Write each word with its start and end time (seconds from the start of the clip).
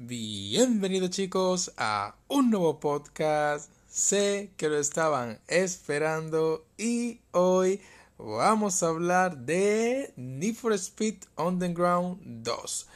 Bienvenidos 0.00 1.10
chicos 1.10 1.72
a 1.76 2.14
un 2.28 2.50
nuevo 2.50 2.78
podcast. 2.78 3.68
Sé 3.88 4.52
que 4.56 4.68
lo 4.68 4.78
estaban 4.78 5.40
esperando 5.48 6.64
y 6.76 7.18
hoy 7.32 7.80
vamos 8.16 8.80
a 8.84 8.90
hablar 8.90 9.38
de 9.38 10.12
Need 10.14 10.54
for 10.54 10.72
Speed 10.74 11.16
Underground 11.36 12.20
2. 12.44 12.86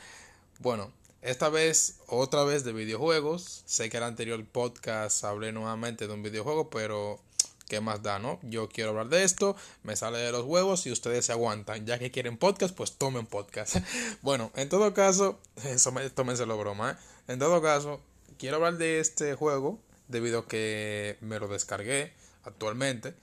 Bueno, 0.60 0.92
esta 1.22 1.48
vez 1.48 1.98
otra 2.06 2.44
vez 2.44 2.62
de 2.62 2.72
videojuegos. 2.72 3.64
Sé 3.66 3.90
que 3.90 3.96
el 3.96 4.04
anterior 4.04 4.44
podcast 4.46 5.24
hablé 5.24 5.50
nuevamente 5.50 6.06
de 6.06 6.14
un 6.14 6.22
videojuego, 6.22 6.70
pero 6.70 7.18
¿qué 7.68 7.80
más 7.80 8.02
da, 8.02 8.18
no? 8.18 8.38
Yo 8.42 8.68
quiero 8.68 8.90
hablar 8.90 9.08
de 9.08 9.24
esto, 9.24 9.56
me 9.82 9.96
sale 9.96 10.18
de 10.18 10.32
los 10.32 10.44
huevos 10.44 10.86
y 10.86 10.92
ustedes 10.92 11.26
se 11.26 11.32
aguantan. 11.32 11.86
Ya 11.86 11.98
que 11.98 12.10
quieren 12.10 12.36
podcast, 12.36 12.74
pues 12.74 12.92
tomen 12.92 13.26
podcast. 13.26 13.76
bueno, 14.22 14.50
en 14.56 14.68
todo 14.68 14.94
caso, 14.94 15.40
eso 15.64 15.92
me, 15.92 16.08
tómenselo 16.10 16.56
broma, 16.58 16.92
¿eh? 16.92 17.32
En 17.32 17.38
todo 17.38 17.62
caso, 17.62 18.00
quiero 18.38 18.56
hablar 18.56 18.78
de 18.78 19.00
este 19.00 19.34
juego 19.34 19.78
debido 20.08 20.40
a 20.40 20.48
que 20.48 21.16
me 21.20 21.38
lo 21.38 21.48
descargué 21.48 22.12
actualmente. 22.44 23.14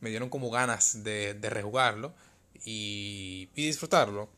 Me 0.00 0.10
dieron 0.10 0.30
como 0.30 0.50
ganas 0.50 1.02
de, 1.02 1.34
de 1.34 1.50
rejugarlo 1.50 2.14
y, 2.64 3.48
y 3.54 3.66
disfrutarlo. 3.66 4.28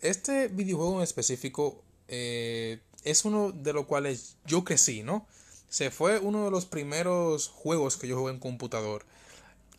Este 0.00 0.48
videojuego 0.48 0.96
en 0.96 1.02
específico 1.04 1.82
eh, 2.08 2.80
es 3.04 3.24
uno 3.24 3.52
de 3.52 3.72
los 3.72 3.86
cuales 3.86 4.36
yo 4.44 4.64
crecí, 4.64 5.02
¿no? 5.02 5.26
Se 5.72 5.90
fue 5.90 6.18
uno 6.18 6.44
de 6.44 6.50
los 6.50 6.66
primeros 6.66 7.48
juegos 7.48 7.96
que 7.96 8.06
yo 8.06 8.18
jugué 8.18 8.34
en 8.34 8.40
computador. 8.40 9.06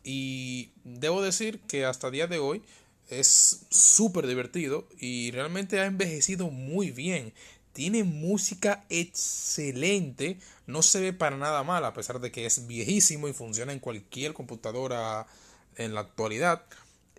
Y 0.02 0.72
debo 0.82 1.22
decir 1.22 1.60
que 1.68 1.84
hasta 1.84 2.08
el 2.08 2.14
día 2.14 2.26
de 2.26 2.40
hoy 2.40 2.62
es 3.10 3.60
súper 3.70 4.26
divertido 4.26 4.88
y 4.98 5.30
realmente 5.30 5.78
ha 5.78 5.86
envejecido 5.86 6.50
muy 6.50 6.90
bien. 6.90 7.32
Tiene 7.72 8.02
música 8.02 8.84
excelente, 8.88 10.40
no 10.66 10.82
se 10.82 11.00
ve 11.00 11.12
para 11.12 11.36
nada 11.36 11.62
mal 11.62 11.84
a 11.84 11.94
pesar 11.94 12.20
de 12.20 12.32
que 12.32 12.44
es 12.44 12.66
viejísimo 12.66 13.28
y 13.28 13.32
funciona 13.32 13.72
en 13.72 13.78
cualquier 13.78 14.32
computadora 14.32 15.28
en 15.76 15.94
la 15.94 16.00
actualidad. 16.00 16.64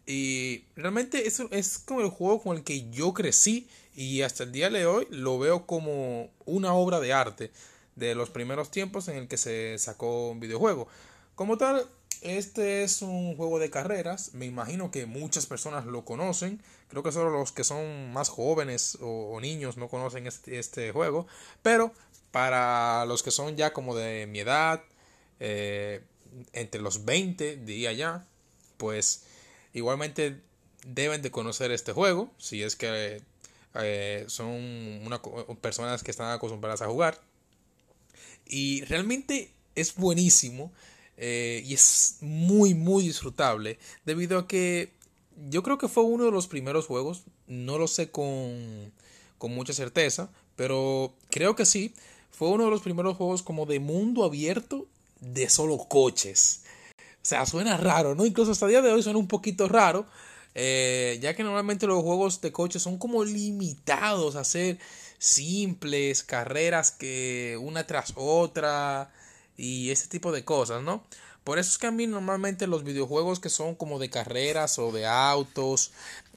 Y 0.06 0.66
realmente 0.76 1.28
eso 1.28 1.48
es 1.52 1.78
como 1.80 2.02
el 2.02 2.10
juego 2.10 2.44
con 2.44 2.58
el 2.58 2.66
que 2.66 2.90
yo 2.90 3.14
crecí 3.14 3.70
y 3.96 4.24
hasta 4.24 4.44
el 4.44 4.52
día 4.52 4.70
de 4.70 4.86
hoy 4.86 5.08
lo 5.12 5.40
veo 5.40 5.66
como 5.66 6.30
una 6.44 6.74
obra 6.74 7.00
de 7.00 7.14
arte 7.14 7.52
de 7.96 8.16
los 8.16 8.30
primeros 8.30 8.72
tiempos 8.72 9.08
en 9.08 9.18
el 9.18 9.28
que 9.28 9.38
se 9.38 9.78
sacó 9.78 10.30
un 10.30 10.40
videojuego. 10.40 10.88
Como 11.36 11.58
tal, 11.58 11.88
este 12.22 12.84
es 12.84 13.02
un 13.02 13.36
juego 13.36 13.60
de 13.60 13.70
carreras, 13.70 14.34
me 14.34 14.46
imagino 14.46 14.92
que 14.92 15.06
muchas 15.06 15.46
personas 15.46 15.86
lo 15.86 16.06
conocen, 16.06 16.62
creo 16.88 17.04
que 17.04 17.12
solo 17.12 17.30
los 17.30 17.52
que 17.52 17.64
son 17.64 18.14
más 18.14 18.30
jóvenes 18.30 18.98
o, 19.02 19.40
niños 19.42 19.78
no 19.78 19.90
conocen 19.90 20.28
este, 20.28 20.60
este, 20.60 20.92
juego, 20.92 21.28
pero 21.62 21.94
para 22.32 23.06
los 23.06 23.22
que 23.24 23.32
son 23.32 23.56
ya 23.58 23.74
como 23.74 23.96
de 23.96 24.28
mi 24.28 24.40
edad, 24.40 24.82
eh, 25.40 26.02
entre 26.54 26.82
los 26.82 27.06
20, 27.06 27.58
diría 27.58 27.94
ya, 27.94 28.26
pues 28.78 29.24
igualmente 29.74 30.42
deben 30.86 31.22
de 31.22 31.32
conocer 31.32 31.72
este 31.72 31.94
juego, 31.94 32.32
si 32.38 32.64
es 32.64 32.76
que 32.76 33.22
eh, 33.76 34.26
son 34.28 35.02
personas 35.62 36.04
que 36.04 36.12
están 36.12 36.32
acostumbradas 36.32 36.82
a 36.82 36.88
jugar. 36.88 37.20
Y 38.48 38.82
realmente 38.86 39.52
es 39.76 39.96
buenísimo 39.96 40.72
eh, 41.18 41.64
y 41.66 41.74
es 41.74 42.18
muy, 42.22 42.74
muy 42.74 43.04
disfrutable 43.04 43.80
debido 44.06 44.38
a 44.40 44.48
que 44.48 44.92
yo 45.50 45.64
creo 45.64 45.78
que 45.78 45.88
fue 45.88 46.04
uno 46.04 46.26
de 46.26 46.32
los 46.32 46.48
primeros 46.48 46.86
juegos, 46.88 47.24
no 47.48 47.78
lo 47.78 47.88
sé 47.88 48.10
con, 48.10 48.92
con 49.38 49.54
mucha 49.54 49.74
certeza, 49.74 50.30
pero 50.56 51.14
creo 51.30 51.56
que 51.56 51.66
sí, 51.66 51.94
fue 52.32 52.50
uno 52.50 52.66
de 52.66 52.72
los 52.72 52.82
primeros 52.82 53.18
juegos 53.18 53.44
como 53.44 53.66
de 53.66 53.80
mundo 53.80 54.24
abierto 54.24 54.88
de 55.20 55.50
solo 55.50 55.78
coches. 55.78 56.64
O 57.00 57.28
sea, 57.28 57.46
suena 57.46 57.78
raro, 57.78 58.14
¿no? 58.14 58.26
Incluso 58.26 58.52
hasta 58.52 58.66
el 58.66 58.72
día 58.72 58.82
de 58.82 58.92
hoy 58.92 59.02
suena 59.02 59.20
un 59.20 59.28
poquito 59.28 59.68
raro, 59.68 60.06
eh, 60.54 61.18
ya 61.22 61.36
que 61.36 61.44
normalmente 61.44 61.88
los 61.88 62.04
juegos 62.04 62.40
de 62.42 62.52
coches 62.52 62.82
son 62.82 62.98
como 62.98 63.24
limitados 63.24 64.36
a 64.36 64.44
ser 64.44 64.78
simples, 65.18 66.24
carreras 66.24 66.92
que 66.92 67.58
una 67.62 67.86
tras 67.88 68.14
otra 68.16 69.12
y 69.58 69.92
ese 69.92 70.08
tipo 70.08 70.32
de 70.32 70.46
cosas, 70.46 70.84
¿no? 70.84 71.04
Por 71.44 71.60
eso 71.60 71.70
es 71.70 71.78
que 71.78 71.88
a 71.88 71.92
mí 71.92 72.08
normalmente 72.08 72.68
los 72.68 72.84
videojuegos 72.84 73.40
que 73.40 73.50
son 73.50 73.76
como 73.76 74.00
de 74.00 74.10
carreras 74.10 74.80
o 74.80 74.92
de 74.92 75.06
autos, 75.06 75.92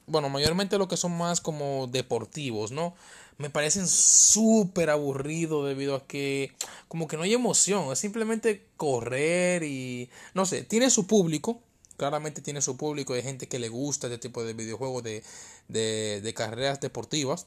bueno, 0.06 0.28
mayormente 0.28 0.78
lo 0.78 0.88
que 0.88 0.96
son 0.96 1.16
más 1.16 1.40
como 1.40 1.86
deportivos, 1.86 2.72
¿no? 2.72 2.94
Me 3.38 3.50
parecen 3.50 3.86
súper 3.86 4.90
aburridos 4.90 5.66
debido 5.66 5.94
a 5.94 6.06
que 6.06 6.52
como 6.88 7.06
que 7.06 7.16
no 7.16 7.22
hay 7.22 7.34
emoción, 7.34 7.92
es 7.92 7.98
simplemente 7.98 8.66
correr 8.76 9.62
y 9.62 10.10
no 10.34 10.44
sé, 10.44 10.62
tiene 10.64 10.90
su 10.90 11.06
público, 11.06 11.60
claramente 11.96 12.40
tiene 12.40 12.62
su 12.62 12.76
público, 12.76 13.14
hay 13.14 13.22
gente 13.22 13.48
que 13.48 13.58
le 13.58 13.68
gusta 13.68 14.06
este 14.06 14.18
tipo 14.18 14.44
de 14.44 14.54
videojuegos 14.54 15.02
de, 15.02 15.22
de, 15.68 16.34
carreras 16.34 16.80
deportivas. 16.80 17.46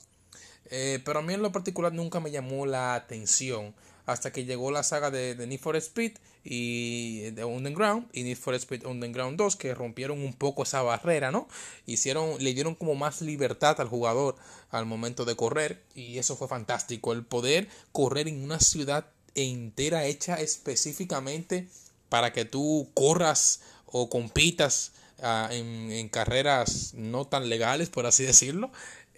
Eh, 0.72 1.00
pero 1.06 1.20
a 1.20 1.22
mí 1.22 1.34
en 1.34 1.42
lo 1.42 1.52
particular 1.52 1.94
nunca 1.94 2.20
me 2.20 2.32
llamó 2.32 2.66
la 2.66 2.96
atención 2.96 3.76
hasta 4.06 4.32
que 4.32 4.46
llegó 4.46 4.72
la 4.72 4.84
saga 4.84 5.12
de, 5.12 5.36
Need 5.36 5.60
for 5.60 5.76
Speed 5.76 6.14
y 6.44 7.30
de 7.32 7.44
Underground 7.44 8.08
y 8.14 8.24
Need 8.24 8.38
for 8.38 8.56
Speed 8.56 8.86
Underground 8.86 9.38
2 9.38 9.56
que 9.56 9.76
rompieron 9.76 10.20
un 10.22 10.34
poco 10.34 10.64
esa 10.64 10.82
barrera, 10.82 11.32
¿no? 11.32 11.48
Hicieron, 11.86 12.44
le 12.44 12.54
dieron 12.54 12.76
como 12.76 12.96
más 12.96 13.22
libertad 13.22 13.80
al 13.80 13.88
jugador 13.88 14.36
al 14.72 14.86
momento 14.86 15.26
de 15.26 15.36
correr 15.36 15.84
y 15.94 16.18
eso 16.18 16.36
fue 16.36 16.48
fantástico, 16.48 17.14
el 17.14 17.24
poder 17.24 17.68
correr 17.92 18.28
en 18.28 18.44
una 18.44 18.60
ciudad 18.60 19.06
entera 19.36 20.06
hecha 20.06 20.36
específicamente 20.36 21.68
para 22.10 22.34
que 22.34 22.46
tú 22.46 22.90
corras 22.94 23.62
o 23.86 24.10
compitas 24.10 24.92
ah, 25.22 25.50
en, 25.52 26.10
carreras 26.10 26.94
no 26.94 27.26
tan 27.26 27.50
legales, 27.50 27.90
por 27.90 28.06
así 28.06 28.24
decirlo, 28.24 28.72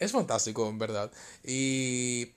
es 0.04 0.12
fantástico, 0.12 0.68
en 0.70 0.78
verdad. 0.78 1.12
Y 1.44 2.30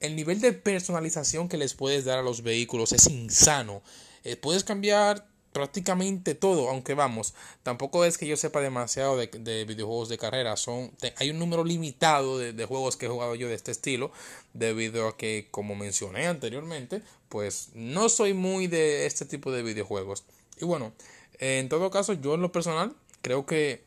el 0.00 0.16
nivel 0.16 0.40
de 0.40 0.52
personalización 0.52 1.48
que 1.48 1.56
les 1.56 1.74
puedes 1.74 2.04
dar 2.04 2.18
a 2.18 2.22
los 2.22 2.42
vehículos 2.42 2.92
es 2.92 3.06
insano. 3.06 3.82
Eh, 4.24 4.36
puedes 4.36 4.64
cambiar 4.64 5.26
prácticamente 5.54 6.34
todo, 6.34 6.68
aunque 6.68 6.94
vamos, 6.94 7.32
tampoco 7.62 8.04
es 8.04 8.18
que 8.18 8.26
yo 8.26 8.36
sepa 8.36 8.60
demasiado 8.60 9.16
de, 9.16 9.64
videojuegos 9.64 10.08
de 10.08 10.18
carrera, 10.18 10.56
son, 10.56 10.90
hay 11.16 11.30
un 11.30 11.38
número 11.38 11.62
limitado 11.62 12.38
de, 12.38 12.52
de, 12.52 12.64
juegos 12.64 12.96
que 12.96 13.06
he 13.06 13.08
jugado 13.08 13.36
yo 13.36 13.46
de 13.46 13.54
este 13.54 13.70
estilo, 13.70 14.10
debido 14.52 15.06
a 15.06 15.16
que, 15.16 15.46
como 15.52 15.76
mencioné 15.76 16.26
anteriormente, 16.26 17.02
pues 17.28 17.68
no 17.74 18.08
soy 18.08 18.34
muy 18.34 18.66
de 18.66 19.06
este 19.06 19.26
tipo 19.26 19.52
de 19.52 19.62
videojuegos. 19.62 20.24
Y 20.60 20.64
bueno, 20.64 20.92
en 21.38 21.68
todo 21.68 21.88
caso, 21.88 22.14
yo 22.14 22.34
en 22.34 22.42
lo 22.42 22.50
personal 22.50 22.92
creo 23.22 23.46
que 23.46 23.84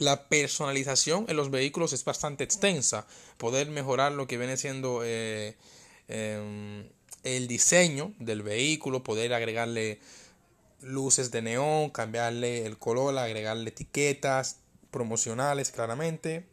la 0.00 0.28
personalización 0.28 1.26
en 1.28 1.36
los 1.36 1.50
vehículos 1.50 1.92
es 1.92 2.04
bastante 2.04 2.42
extensa. 2.42 3.06
Poder 3.36 3.68
mejorar 3.68 4.12
lo 4.12 4.26
que 4.26 4.38
viene 4.38 4.56
siendo 4.56 5.02
eh, 5.04 5.56
em, 6.08 6.88
el 7.22 7.46
diseño 7.46 8.14
del 8.18 8.42
vehículo, 8.42 9.04
poder 9.04 9.34
agregarle 9.34 10.00
luces 10.80 11.30
de 11.30 11.42
neón, 11.42 11.90
cambiarle 11.90 12.64
el 12.64 12.78
color, 12.78 13.18
agregarle 13.18 13.68
etiquetas 13.68 14.56
promocionales 14.90 15.70
claramente, 15.70 16.46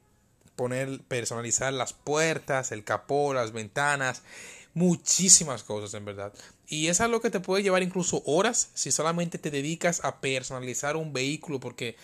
poner, 0.57 1.01
personalizar 1.03 1.71
las 1.71 1.93
puertas, 1.93 2.73
el 2.73 2.83
capó, 2.83 3.33
las 3.33 3.53
ventanas, 3.53 4.23
muchísimas 4.73 5.63
cosas 5.63 5.93
en 5.93 6.03
verdad. 6.03 6.33
Y 6.67 6.87
es 6.87 6.99
algo 6.99 7.21
que 7.21 7.29
te 7.29 7.39
puede 7.39 7.63
llevar 7.63 7.81
incluso 7.81 8.21
horas 8.25 8.71
si 8.73 8.91
solamente 8.91 9.37
te 9.37 9.51
dedicas 9.51 10.03
a 10.03 10.19
personalizar 10.19 10.97
un 10.97 11.13
vehículo 11.13 11.61
porque 11.61 11.95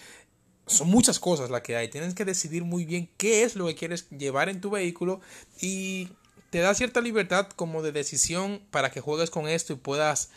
son 0.65 0.89
muchas 0.89 1.19
cosas 1.19 1.49
las 1.49 1.61
que 1.61 1.75
hay. 1.75 1.89
Tienes 1.89 2.13
que 2.13 2.25
decidir 2.25 2.63
muy 2.63 2.85
bien 2.85 3.09
qué 3.17 3.43
es 3.43 3.55
lo 3.55 3.67
que 3.67 3.75
quieres 3.75 4.09
llevar 4.09 4.49
en 4.49 4.61
tu 4.61 4.69
vehículo 4.69 5.21
y 5.61 6.09
te 6.49 6.59
da 6.59 6.73
cierta 6.73 7.01
libertad 7.01 7.47
como 7.55 7.81
de 7.81 7.91
decisión 7.91 8.61
para 8.71 8.91
que 8.91 9.01
juegues 9.01 9.29
con 9.29 9.47
esto 9.47 9.73
y 9.73 9.77
puedas 9.77 10.29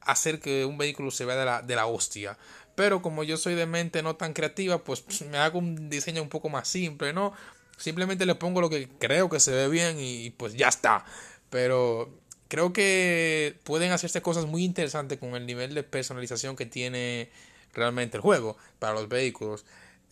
hacer 0.00 0.40
que 0.40 0.64
un 0.64 0.78
vehículo 0.78 1.10
se 1.10 1.24
vea 1.24 1.36
de 1.36 1.44
la, 1.44 1.62
de 1.62 1.76
la 1.76 1.86
hostia. 1.86 2.38
Pero 2.74 3.02
como 3.02 3.24
yo 3.24 3.36
soy 3.36 3.54
de 3.54 3.66
mente 3.66 4.02
no 4.02 4.16
tan 4.16 4.32
creativa, 4.32 4.82
pues 4.82 5.04
me 5.30 5.38
hago 5.38 5.58
un 5.58 5.90
diseño 5.90 6.22
un 6.22 6.28
poco 6.28 6.48
más 6.48 6.68
simple, 6.68 7.12
¿no? 7.12 7.32
Simplemente 7.76 8.26
le 8.26 8.34
pongo 8.34 8.60
lo 8.60 8.70
que 8.70 8.88
creo 8.98 9.28
que 9.28 9.40
se 9.40 9.52
ve 9.52 9.68
bien 9.68 9.98
y 10.00 10.30
pues 10.30 10.54
ya 10.54 10.68
está. 10.68 11.04
Pero 11.50 12.10
creo 12.48 12.72
que 12.72 13.58
pueden 13.64 13.92
hacerse 13.92 14.22
cosas 14.22 14.46
muy 14.46 14.64
interesantes 14.64 15.18
con 15.18 15.34
el 15.34 15.46
nivel 15.46 15.74
de 15.74 15.82
personalización 15.82 16.56
que 16.56 16.66
tiene 16.66 17.30
realmente 17.72 18.16
el 18.16 18.22
juego 18.22 18.56
para 18.78 18.94
los 18.94 19.08
vehículos. 19.08 19.64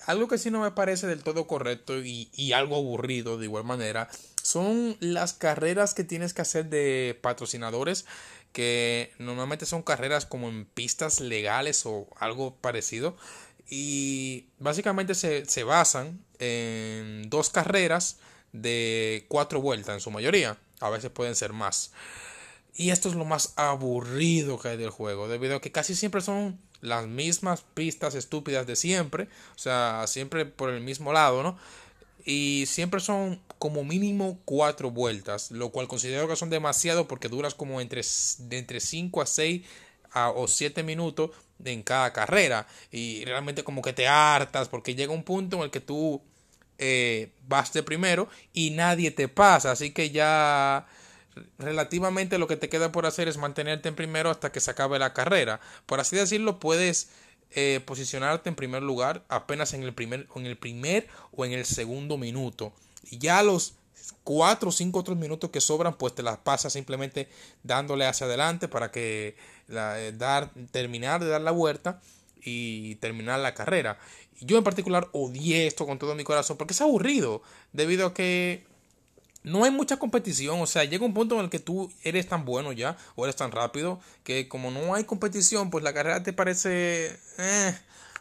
Algo 0.07 0.29
que 0.29 0.39
sí 0.39 0.51
no 0.51 0.61
me 0.61 0.71
parece 0.71 1.07
del 1.07 1.23
todo 1.23 1.47
correcto 1.47 1.99
y, 1.99 2.31
y, 2.33 2.53
algo 2.53 2.77
aburrido 2.77 3.37
de 3.37 3.47
igual 3.47 3.65
manera 3.65 4.09
son 4.43 4.97
las 5.01 5.33
carreras 5.33 5.93
que 5.93 6.05
tienes 6.05 6.35
que 6.35 6.43
hacer 6.43 6.67
de 6.67 7.19
patrocinadores 7.21 8.07
que 8.53 9.13
normalmente 9.19 9.67
son 9.67 9.83
carreras 9.83 10.25
como 10.25 10.49
en 10.49 10.67
pistas 10.67 11.21
legales 11.21 11.85
o 11.85 12.07
algo 12.17 12.55
parecido 12.57 13.17
y 13.69 14.47
básicamente 14.59 15.15
se, 15.15 15.45
se 15.47 15.65
basan 15.65 16.25
en 16.39 17.29
dos 17.29 17.51
carreras 17.51 18.19
de 18.53 19.27
cuatro 19.29 19.61
vueltas 19.61 19.95
en 19.95 20.01
su 20.01 20.11
mayoría. 20.11 20.57
A 20.81 20.91
veces 20.91 21.11
pueden 21.11 21.35
ser 21.35 21.53
más. 21.53 21.93
Y 22.75 22.91
esto 22.91 23.09
es 23.09 23.15
lo 23.15 23.25
más 23.25 23.55
aburrido 23.57 24.59
que 24.59 24.69
hay 24.69 24.77
del 24.77 24.91
juego, 24.91 25.29
debido 25.29 25.57
a 25.57 25.61
que 25.61 25.73
casi 25.73 25.95
siempre 25.95 26.21
son 26.21 26.61
las 26.81 27.07
mismas 27.07 27.65
pistas 27.75 28.15
estúpidas 28.15 28.67
de 28.67 28.77
siempre, 28.77 29.29
o 29.57 29.59
sea, 29.59 30.05
siempre 30.07 30.47
por 30.47 30.71
el 30.71 30.81
mismo 30.81 31.13
lado, 31.13 31.43
¿no? 31.43 31.59
Y 32.25 32.65
siempre 32.67 33.01
son 33.01 33.41
como 33.59 33.85
mínimo 33.85 34.39
cuatro 34.45 34.91
vueltas, 34.91 35.51
lo 35.51 35.71
cual 35.71 35.89
considero 35.89 36.29
que 36.29 36.37
son 36.37 36.51
demasiado 36.51 37.09
porque 37.09 37.29
duras 37.29 37.55
como 37.55 37.81
entre, 37.81 38.03
entre 38.51 38.81
5 38.81 39.23
a 39.23 39.27
6 39.27 39.67
o 40.35 40.47
7 40.47 40.83
minutos 40.83 41.31
en 41.65 41.83
cada 41.83 42.13
carrera. 42.13 42.67
Y 42.93 43.25
realmente 43.25 43.65
como 43.65 43.83
que 43.83 43.93
te 43.93 44.07
hartas 44.07 44.69
porque 44.69 44.95
llega 44.95 45.13
un 45.13 45.25
punto 45.25 45.57
en 45.57 45.63
el 45.63 45.71
que 45.71 45.81
tú 45.81 46.23
eh, 46.79 47.33
vas 47.47 47.73
de 47.73 47.83
primero 47.83 48.29
y 48.53 48.71
nadie 48.71 49.11
te 49.11 49.29
pasa, 49.29 49.73
así 49.73 49.91
que 49.91 50.11
ya 50.11 50.87
relativamente 51.59 52.39
lo 52.39 52.47
que 52.47 52.57
te 52.57 52.69
queda 52.69 52.93
por 52.93 53.07
hacer 53.07 53.29
es 53.29 53.37
mantenerte 53.37 53.89
en 53.89 53.95
primero 53.95 54.31
hasta 54.31 54.53
que 54.53 54.61
se 54.61 54.71
acabe 54.71 54.99
la 54.99 55.13
carrera. 55.13 55.61
Por 55.87 56.01
así 56.01 56.17
decirlo, 56.17 56.59
puedes 56.59 57.11
eh, 57.51 57.81
posicionarte 57.85 58.49
en 58.49 58.55
primer 58.55 58.83
lugar 58.83 59.25
apenas 59.29 59.73
en 59.73 59.83
el 59.83 59.95
primer, 59.95 60.27
en 60.35 60.47
el 60.47 60.57
primer 60.57 61.09
o 61.33 61.45
en 61.45 61.53
el 61.53 61.65
segundo 61.65 62.19
minuto. 62.19 62.73
Y 63.11 63.19
ya 63.19 63.43
los 63.43 63.75
cuatro 64.25 64.69
o 64.69 64.73
cinco 64.73 64.99
otros 64.99 65.17
minutos 65.17 65.51
que 65.51 65.61
sobran, 65.61 65.95
pues 65.95 66.15
te 66.15 66.23
las 66.23 66.39
pasas 66.39 66.73
simplemente 66.73 67.29
dándole 67.63 68.07
hacia 68.07 68.27
adelante 68.27 68.69
para 68.69 68.91
que 68.91 69.37
la, 69.67 70.01
eh, 70.01 70.13
dar, 70.13 70.51
terminar 70.71 71.25
de 71.25 71.31
dar 71.31 71.41
la 71.41 71.51
vuelta 71.51 72.01
y 72.43 72.97
terminar 72.97 73.41
la 73.41 73.55
carrera. 73.55 73.99
Yo 74.41 74.59
en 74.59 74.65
particular 74.65 75.09
odié 75.13 75.67
esto 75.67 75.87
con 75.87 75.99
todo 75.99 76.15
mi 76.15 76.25
corazón 76.25 76.57
porque 76.57 76.75
es 76.75 76.81
aburrido 76.81 77.43
debido 77.73 78.07
a 78.07 78.15
que 78.15 78.67
no 79.43 79.65
hay 79.65 79.71
mucha 79.71 79.99
competición, 79.99 80.61
o 80.61 80.67
sea, 80.67 80.85
llega 80.85 81.05
un 81.05 81.15
punto 81.15 81.37
en 81.37 81.43
el 81.43 81.51
que 81.51 81.59
tú 81.59 81.91
eres 82.03 82.29
tan 82.29 82.45
bueno 82.45 82.73
ya, 82.73 82.97
o 83.15 83.25
eres 83.25 83.37
tan 83.37 83.53
rápido, 83.53 84.01
que 84.25 84.49
como 84.49 84.71
no 84.71 84.95
hay 84.95 85.05
competición, 85.05 85.71
pues 85.71 85.85
la 85.85 85.95
carrera 85.95 86.23
te 86.23 86.33
parece 86.33 87.19
eh, 87.39 87.79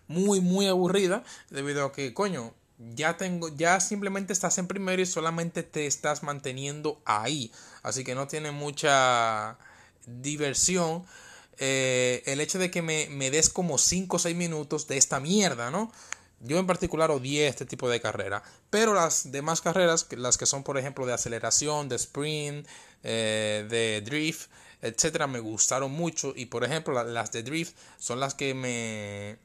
muy, 0.07 0.41
muy 0.41 0.67
aburrida, 0.67 1.23
debido 1.49 1.85
a 1.85 1.91
que, 1.91 2.13
coño, 2.13 2.53
ya 2.95 3.17
tengo, 3.17 3.49
ya 3.55 3.79
simplemente 3.79 4.33
estás 4.33 4.57
en 4.57 4.67
primero 4.67 5.01
y 5.01 5.05
solamente 5.05 5.63
te 5.63 5.87
estás 5.87 6.23
manteniendo 6.23 7.01
ahí, 7.05 7.51
así 7.81 8.03
que 8.03 8.15
no 8.15 8.27
tiene 8.27 8.51
mucha 8.51 9.57
diversión. 10.05 11.03
Eh, 11.59 12.21
el 12.27 12.39
hecho 12.39 12.59
de 12.59 12.69
que 12.69 12.83
me, 12.83 13.07
me 13.09 13.31
des 13.31 13.49
como 13.49 13.79
5 13.79 14.17
o 14.17 14.19
6 14.19 14.35
minutos 14.35 14.87
de 14.87 14.97
esta 14.97 15.19
mierda, 15.19 15.71
¿no? 15.71 15.91
Yo 16.39 16.59
en 16.59 16.67
particular 16.67 17.09
odié 17.09 17.47
este 17.47 17.65
tipo 17.65 17.89
de 17.89 17.99
carrera, 17.99 18.43
pero 18.69 18.93
las 18.93 19.31
demás 19.31 19.61
carreras, 19.61 20.07
las 20.11 20.37
que 20.37 20.45
son 20.45 20.63
por 20.63 20.77
ejemplo 20.77 21.05
de 21.05 21.13
aceleración, 21.13 21.89
de 21.89 21.95
sprint, 21.95 22.67
eh, 23.03 23.65
de 23.69 24.01
drift, 24.01 24.49
etcétera, 24.81 25.27
me 25.27 25.39
gustaron 25.39 25.91
mucho. 25.91 26.33
Y 26.35 26.45
por 26.45 26.63
ejemplo 26.63 27.03
las 27.03 27.31
de 27.31 27.43
drift 27.43 27.75
son 27.97 28.19
las 28.19 28.35
que 28.35 28.53
me, 28.53 29.37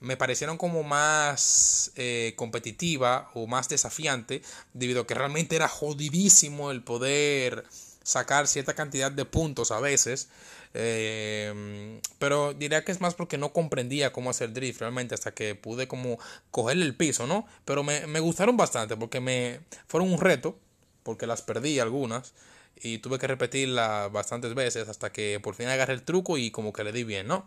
me 0.00 0.16
parecieron 0.16 0.56
como 0.56 0.82
más 0.82 1.92
eh, 1.96 2.34
competitiva 2.36 3.30
o 3.34 3.46
más 3.46 3.68
desafiante 3.68 4.42
debido 4.72 5.02
a 5.02 5.06
que 5.06 5.14
realmente 5.14 5.56
era 5.56 5.68
jodidísimo 5.68 6.70
el 6.70 6.82
poder 6.82 7.64
sacar 8.02 8.48
cierta 8.48 8.74
cantidad 8.74 9.10
de 9.10 9.24
puntos 9.24 9.70
a 9.70 9.80
veces 9.80 10.28
eh, 10.74 12.00
pero 12.18 12.54
diría 12.54 12.84
que 12.84 12.92
es 12.92 13.00
más 13.00 13.14
porque 13.14 13.36
no 13.38 13.52
comprendía 13.52 14.12
cómo 14.12 14.30
hacer 14.30 14.52
drift 14.52 14.80
realmente 14.80 15.14
hasta 15.14 15.34
que 15.34 15.54
pude 15.54 15.86
como 15.86 16.18
cogerle 16.50 16.86
el 16.86 16.96
piso, 16.96 17.26
¿no? 17.26 17.46
Pero 17.64 17.82
me, 17.82 18.06
me 18.06 18.20
gustaron 18.20 18.56
bastante 18.56 18.96
porque 18.96 19.20
me 19.20 19.60
fueron 19.86 20.12
un 20.12 20.20
reto, 20.20 20.56
porque 21.02 21.26
las 21.26 21.42
perdí 21.42 21.78
algunas 21.78 22.32
y 22.80 22.98
tuve 22.98 23.18
que 23.18 23.26
repetirlas 23.26 24.10
bastantes 24.10 24.54
veces 24.54 24.88
hasta 24.88 25.12
que 25.12 25.40
por 25.40 25.54
fin 25.54 25.68
agarré 25.68 25.94
el 25.94 26.02
truco 26.02 26.38
y 26.38 26.50
como 26.50 26.72
que 26.72 26.84
le 26.84 26.92
di 26.92 27.04
bien, 27.04 27.26
¿no? 27.26 27.46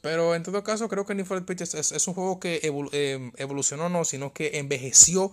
Pero 0.00 0.34
en 0.34 0.42
todo 0.42 0.62
caso 0.62 0.88
creo 0.88 1.06
que 1.06 1.14
Need 1.14 1.26
for 1.26 1.38
Speed 1.38 1.62
es, 1.62 1.92
es, 1.92 2.08
un 2.08 2.14
juego 2.14 2.38
que 2.38 2.60
eh, 2.62 3.30
evolucionó 3.36 3.88
no, 3.88 4.04
sino 4.04 4.32
que 4.32 4.58
envejeció 4.58 5.32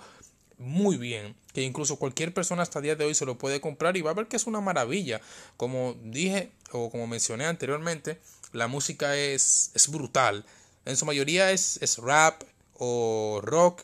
muy 0.57 0.97
bien, 0.97 1.35
que 1.53 1.61
incluso 1.61 1.97
cualquier 1.97 2.33
persona 2.33 2.61
hasta 2.61 2.79
el 2.79 2.83
día 2.83 2.95
de 2.95 3.05
hoy 3.05 3.15
se 3.15 3.25
lo 3.25 3.37
puede 3.37 3.61
comprar 3.61 3.97
y 3.97 4.01
va 4.01 4.11
a 4.11 4.15
ver 4.15 4.27
que 4.27 4.35
es 4.35 4.47
una 4.47 4.61
maravilla. 4.61 5.21
Como 5.57 5.95
dije 6.03 6.51
o 6.71 6.89
como 6.89 7.07
mencioné 7.07 7.45
anteriormente, 7.45 8.19
la 8.53 8.67
música 8.67 9.15
es, 9.17 9.71
es 9.73 9.89
brutal. 9.89 10.45
En 10.85 10.97
su 10.97 11.05
mayoría 11.05 11.51
es, 11.51 11.79
es 11.81 11.97
rap 11.97 12.43
o 12.77 13.39
rock 13.43 13.83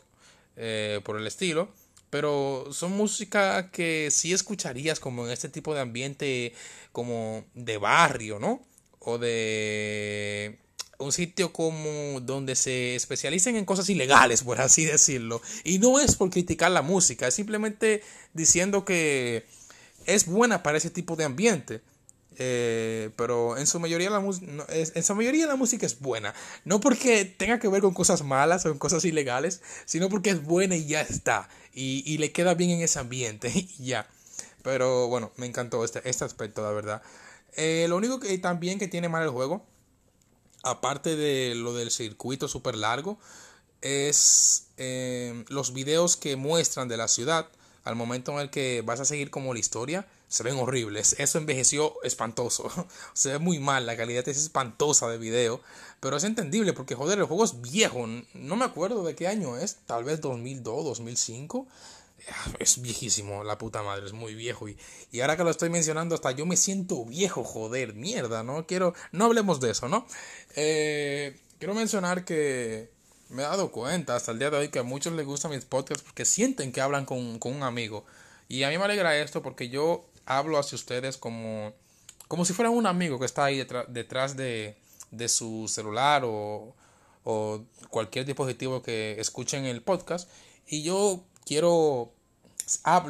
eh, 0.56 1.00
por 1.04 1.16
el 1.16 1.26
estilo, 1.26 1.68
pero 2.10 2.68
son 2.72 2.92
música 2.92 3.70
que 3.70 4.10
sí 4.10 4.32
escucharías 4.32 5.00
como 5.00 5.24
en 5.24 5.32
este 5.32 5.48
tipo 5.48 5.74
de 5.74 5.80
ambiente 5.80 6.52
como 6.92 7.44
de 7.54 7.78
barrio, 7.78 8.38
¿no? 8.38 8.62
O 8.98 9.18
de 9.18 10.58
un 11.02 11.12
sitio 11.12 11.52
como 11.52 12.20
donde 12.20 12.56
se 12.56 12.94
especialicen 12.94 13.56
en 13.56 13.64
cosas 13.64 13.88
ilegales, 13.88 14.42
por 14.42 14.60
así 14.60 14.84
decirlo. 14.84 15.40
Y 15.64 15.78
no 15.78 16.00
es 16.00 16.16
por 16.16 16.30
criticar 16.30 16.70
la 16.70 16.82
música, 16.82 17.28
es 17.28 17.34
simplemente 17.34 18.02
diciendo 18.32 18.84
que 18.84 19.46
es 20.06 20.26
buena 20.26 20.62
para 20.62 20.78
ese 20.78 20.90
tipo 20.90 21.16
de 21.16 21.24
ambiente. 21.24 21.82
Eh, 22.38 23.10
pero 23.16 23.58
en 23.58 23.66
su 23.66 23.78
mayoría 23.78 24.08
la 24.08 24.18
en 24.18 25.02
su 25.02 25.14
mayoría 25.14 25.46
la 25.46 25.56
música 25.56 25.84
es 25.84 26.00
buena 26.00 26.32
no 26.64 26.80
porque 26.80 27.26
tenga 27.26 27.58
que 27.58 27.68
ver 27.68 27.82
con 27.82 27.92
cosas 27.92 28.22
malas 28.22 28.64
o 28.64 28.70
con 28.70 28.78
cosas 28.78 29.04
ilegales 29.04 29.60
sino 29.84 30.08
porque 30.08 30.30
es 30.30 30.42
buena 30.42 30.74
y 30.74 30.86
ya 30.86 31.02
está 31.02 31.50
y, 31.74 32.16
le 32.16 32.32
queda 32.32 32.54
bien 32.54 32.70
en 32.70 32.80
ese 32.80 32.98
ambiente 32.98 33.52
ya 33.78 34.08
pero 34.62 35.08
bueno 35.08 35.30
me 35.36 35.44
encantó 35.44 35.84
este, 35.84 36.00
este 36.08 36.24
aspecto 36.24 36.62
la 36.62 36.70
verdad 36.70 37.02
eh, 37.54 37.84
lo 37.90 37.98
único 37.98 38.18
que 38.18 38.36
también 38.38 38.78
que 38.78 38.88
tiene 38.88 39.10
mal 39.10 39.22
el 39.24 39.30
juego 39.30 39.66
aparte 40.62 41.16
de 41.16 41.54
lo 41.54 41.74
del 41.74 41.90
circuito 41.90 42.48
súper 42.48 42.76
largo, 42.76 43.18
es 43.80 44.68
eh, 44.76 45.44
los 45.48 45.72
videos 45.72 46.16
que 46.16 46.36
muestran 46.36 46.88
de 46.88 46.96
la 46.96 47.08
ciudad 47.08 47.48
al 47.84 47.96
momento 47.96 48.32
en 48.32 48.38
el 48.38 48.50
que 48.50 48.82
vas 48.82 49.00
a 49.00 49.04
seguir 49.04 49.30
como 49.30 49.52
la 49.52 49.60
historia, 49.60 50.06
se 50.28 50.44
ven 50.44 50.56
horribles. 50.56 51.16
Eso 51.18 51.38
envejeció 51.38 51.94
espantoso. 52.04 52.70
se 53.12 53.32
ve 53.32 53.38
muy 53.38 53.58
mal, 53.58 53.86
la 53.86 53.96
calidad 53.96 54.26
es 54.28 54.38
espantosa 54.38 55.08
de 55.08 55.18
video. 55.18 55.60
Pero 56.00 56.16
es 56.16 56.24
entendible 56.24 56.72
porque, 56.72 56.94
joder, 56.94 57.18
el 57.18 57.24
juego 57.24 57.44
es 57.44 57.60
viejo. 57.60 58.06
No 58.34 58.56
me 58.56 58.64
acuerdo 58.64 59.04
de 59.04 59.14
qué 59.14 59.26
año 59.26 59.56
es. 59.56 59.78
Tal 59.86 60.04
vez 60.04 60.20
2002, 60.20 60.84
2005 60.84 61.66
es 62.58 62.80
viejísimo, 62.80 63.44
la 63.44 63.58
puta 63.58 63.82
madre, 63.82 64.06
es 64.06 64.12
muy 64.12 64.34
viejo. 64.34 64.68
Y, 64.68 64.78
y 65.10 65.20
ahora 65.20 65.36
que 65.36 65.44
lo 65.44 65.50
estoy 65.50 65.70
mencionando, 65.70 66.14
hasta 66.14 66.30
yo 66.32 66.46
me 66.46 66.56
siento 66.56 67.04
viejo, 67.04 67.44
joder, 67.44 67.94
mierda, 67.94 68.42
¿no? 68.42 68.66
Quiero, 68.66 68.94
no 69.12 69.26
hablemos 69.26 69.60
de 69.60 69.70
eso, 69.70 69.88
¿no? 69.88 70.06
Eh, 70.56 71.38
quiero 71.58 71.74
mencionar 71.74 72.24
que 72.24 72.90
me 73.28 73.42
he 73.42 73.46
dado 73.46 73.72
cuenta 73.72 74.14
hasta 74.14 74.32
el 74.32 74.38
día 74.38 74.50
de 74.50 74.58
hoy 74.58 74.68
que 74.68 74.78
a 74.78 74.82
muchos 74.82 75.12
les 75.14 75.24
gustan 75.24 75.52
mis 75.52 75.64
podcasts 75.64 76.04
porque 76.04 76.24
sienten 76.24 76.72
que 76.72 76.80
hablan 76.80 77.04
con, 77.06 77.38
con 77.38 77.54
un 77.54 77.62
amigo. 77.62 78.04
Y 78.48 78.64
a 78.64 78.68
mí 78.68 78.76
me 78.76 78.84
alegra 78.84 79.16
esto 79.16 79.42
porque 79.42 79.68
yo 79.68 80.04
hablo 80.26 80.58
hacia 80.58 80.76
ustedes 80.76 81.16
como, 81.16 81.72
como 82.28 82.44
si 82.44 82.52
fuera 82.52 82.70
un 82.70 82.86
amigo 82.86 83.18
que 83.18 83.26
está 83.26 83.44
ahí 83.44 83.58
detrás, 83.58 83.86
detrás 83.88 84.36
de, 84.36 84.76
de 85.10 85.28
su 85.28 85.66
celular 85.68 86.22
o, 86.24 86.74
o 87.24 87.64
cualquier 87.88 88.26
dispositivo 88.26 88.82
que 88.82 89.16
escuchen 89.18 89.64
el 89.64 89.82
podcast. 89.82 90.28
Y 90.66 90.82
yo 90.82 91.24
quiero, 91.44 92.12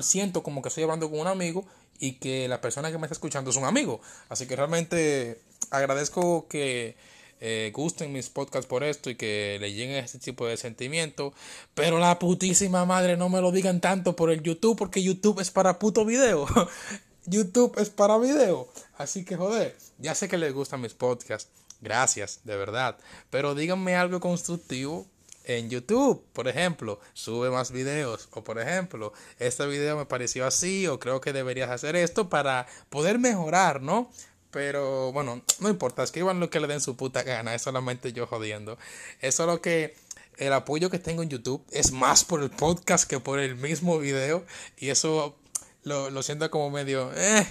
siento 0.01 0.43
como 0.43 0.63
que 0.63 0.69
estoy 0.69 0.85
hablando 0.85 1.11
con 1.11 1.21
un 1.21 1.27
amigo 1.27 1.65
y 1.99 2.15
que 2.15 2.49
la 2.49 2.61
persona 2.61 2.91
que 2.91 2.99
me 2.99 3.07
está 3.07 3.15
escuchando 3.15 3.51
es 3.51 3.57
un 3.57 3.65
amigo. 3.65 4.01
Así 4.29 4.47
que 4.47 4.57
realmente 4.57 5.41
agradezco 5.71 6.49
que 6.49 6.97
eh, 7.41 7.73
gusten 7.75 8.13
mis 8.13 8.29
podcasts 8.29 8.69
por 8.69 8.85
esto 8.85 9.11
y 9.11 9.17
que 9.17 9.59
le 9.61 9.73
lleguen 9.73 9.97
este 9.97 10.19
tipo 10.19 10.47
de 10.47 10.57
sentimiento. 10.57 11.33
Pero 11.75 11.99
la 11.99 12.19
putísima 12.19 12.85
madre 12.85 13.17
no 13.17 13.29
me 13.29 13.41
lo 13.41 13.53
digan 13.53 13.81
tanto 13.81 14.15
por 14.17 14.31
el 14.31 14.43
YouTube 14.43 14.79
porque 14.79 15.03
YouTube 15.03 15.41
es 15.41 15.51
para 15.51 15.79
puto 15.79 16.05
video. 16.05 16.47
YouTube 17.27 17.75
es 17.79 17.91
para 17.91 18.19
video. 18.19 18.69
Así 18.97 19.25
que 19.25 19.37
joder, 19.37 19.77
ya 19.99 20.15
sé 20.15 20.29
que 20.29 20.39
les 20.39 20.53
gustan 20.53 20.81
mis 20.81 20.95
podcasts. 20.95 21.51
Gracias, 21.81 22.41
de 22.45 22.57
verdad. 22.57 22.97
Pero 23.31 23.55
díganme 23.55 23.97
algo 23.97 24.21
constructivo 24.21 25.07
en 25.45 25.71
YouTube, 25.71 26.25
por 26.33 26.49
ejemplo, 26.49 27.01
sube 27.13 27.51
más 27.51 27.71
videos. 27.71 28.29
O 28.33 28.45
por 28.45 28.59
ejemplo, 28.59 29.13
este 29.39 29.67
video 29.67 29.97
me 29.97 30.07
pareció 30.07 30.47
así 30.47 30.87
o 30.87 30.99
creo 30.99 31.21
que 31.21 31.33
deberías 31.33 31.71
hacer 31.71 31.97
esto 31.97 32.29
para 32.29 32.67
poder 32.91 33.19
mejorar, 33.19 33.83
¿no? 33.83 34.11
Pero 34.51 35.13
bueno, 35.13 35.43
no 35.61 35.69
importa, 35.71 36.03
escriban 36.03 36.39
lo 36.39 36.51
que 36.51 36.61
le 36.61 36.67
den 36.67 36.81
su 36.81 36.97
puta 36.97 37.23
gana, 37.23 37.55
es 37.55 37.63
solamente 37.63 38.13
yo 38.13 38.27
jodiendo. 38.27 38.79
Es 39.21 39.35
solo 39.35 39.63
que 39.63 39.97
el 40.37 40.53
apoyo 40.53 40.91
que 40.91 40.99
tengo 40.99 41.23
en 41.23 41.31
YouTube 41.31 41.65
es 41.71 41.93
más 41.93 42.25
por 42.25 42.43
el 42.43 42.51
podcast 42.51 43.09
que 43.09 43.21
por 43.21 43.39
el 43.39 43.57
mismo 43.57 43.99
video 43.99 44.45
y 44.77 44.91
eso 44.91 45.37
lo, 45.85 46.11
lo 46.11 46.23
siento 46.23 46.51
como 46.51 46.71
medio... 46.71 47.11
Eh, 47.15 47.47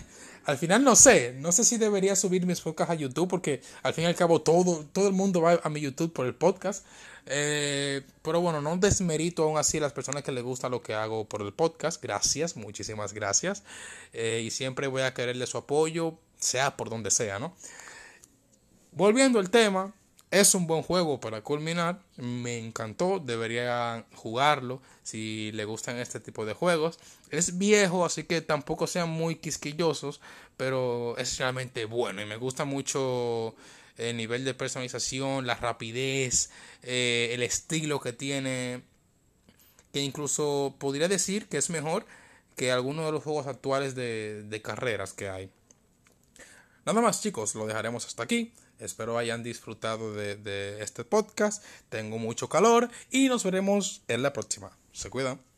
al 0.46 0.58
final 0.58 0.84
no 0.84 0.96
sé, 0.96 1.34
no 1.38 1.52
sé 1.52 1.64
si 1.64 1.78
debería 1.78 2.16
subir 2.16 2.46
mis 2.46 2.62
podcasts 2.62 2.92
a 2.92 2.96
YouTube 2.96 3.30
porque 3.30 3.62
al 3.84 3.94
fin 3.94 4.06
y 4.06 4.08
al 4.08 4.16
cabo 4.16 4.42
todo, 4.42 4.86
todo 4.92 5.08
el 5.08 5.14
mundo 5.14 5.42
va 5.42 5.60
a 5.64 5.70
mi 5.70 5.82
YouTube 5.82 6.12
por 6.12 6.26
el 6.26 6.36
podcast. 6.36 6.86
Eh, 7.28 8.02
pero 8.24 8.42
bueno, 8.42 8.62
no 8.62 8.76
desmerito 8.78 9.44
aún 9.44 9.58
así 9.58 9.78
a 9.78 9.82
las 9.82 9.94
personas 9.94 10.24
que 10.24 10.32
les 10.32 10.44
gusta 10.44 10.70
lo 10.70 10.82
que 10.82 10.94
hago 10.94 11.26
por 11.26 11.42
el 11.42 11.54
podcast. 11.54 12.02
Gracias, 12.02 12.56
muchísimas 12.56 13.14
gracias. 13.14 13.64
Eh, 14.14 14.42
y 14.44 14.52
siempre 14.52 14.88
voy 14.88 15.04
a 15.04 15.14
quererle 15.14 15.46
su 15.46 15.58
apoyo, 15.58 16.18
sea 16.40 16.76
por 16.76 16.90
donde 16.90 17.12
sea, 17.12 17.38
¿no? 17.40 17.56
Volviendo 18.92 19.40
al 19.40 19.50
tema, 19.50 19.94
es 20.32 20.56
un 20.56 20.66
buen 20.66 20.82
juego 20.82 21.20
para 21.20 21.42
culminar. 21.42 22.02
Me 22.16 22.58
encantó. 22.58 23.20
Debería 23.20 24.06
jugarlo 24.16 24.82
si 25.04 25.52
le 25.52 25.66
gustan 25.66 25.98
este 25.98 26.22
tipo 26.22 26.46
de 26.46 26.54
juegos. 26.54 27.00
Es 27.30 27.58
viejo, 27.58 28.06
así 28.06 28.24
que 28.24 28.42
tampoco 28.42 28.88
sean 28.88 29.10
muy 29.10 29.36
quisquillosos. 29.36 30.22
Pero 30.56 31.18
es 31.18 31.38
realmente 31.38 31.86
bueno. 31.86 32.22
Y 32.22 32.26
me 32.26 32.38
gusta 32.38 32.64
mucho 32.64 33.56
el 33.98 34.16
nivel 34.16 34.46
de 34.46 34.54
personalización, 34.54 35.46
la 35.46 35.56
rapidez, 35.56 36.50
eh, 36.82 37.32
el 37.34 37.44
estilo 37.44 38.00
que 38.00 38.14
tiene. 38.14 38.84
Que 39.92 40.02
incluso 40.02 40.76
podría 40.80 41.10
decir 41.10 41.50
que 41.50 41.58
es 41.58 41.70
mejor 41.70 42.06
que 42.56 42.72
algunos 42.72 43.06
de 43.06 43.12
los 43.12 43.24
juegos 43.24 43.48
actuales 43.48 43.96
de 43.96 44.62
carreras 44.64 45.12
que 45.12 45.28
hay. 45.30 45.52
Nada 46.86 47.02
más 47.02 47.22
chicos, 47.22 47.54
lo 47.56 47.68
dejaremos 47.68 48.06
hasta 48.06 48.24
aquí. 48.24 48.54
Espero 48.82 49.18
hayan 49.18 49.44
disfrutado 49.44 50.14
de, 50.14 50.82
este 50.82 51.06
podcast. 51.06 51.64
Tengo 51.90 52.18
mucho 52.18 52.50
calor 52.50 52.90
y 53.12 53.30
nos 53.30 53.44
veremos 53.44 54.02
en 54.08 54.24
la 54.24 54.34
próxima. 54.34 54.76
Se 54.92 55.10
cuidan. 55.10 55.51